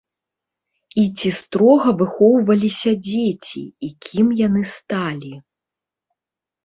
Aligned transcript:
І 1.01 1.03
ці 1.17 1.29
строга 1.39 1.89
выхоўваліся 1.99 2.91
дзеці 3.09 3.63
і 3.89 3.93
кім 4.07 4.27
яны 4.45 4.61
сталі? 4.75 5.31